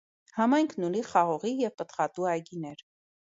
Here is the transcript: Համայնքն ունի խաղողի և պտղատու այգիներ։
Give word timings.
Համայնքն 0.37 0.85
ունի 0.87 1.03
խաղողի 1.09 1.53
և 1.59 1.75
պտղատու 1.81 2.27
այգիներ։ 2.35 2.85